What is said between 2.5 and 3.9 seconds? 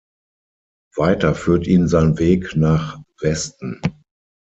nach Westen.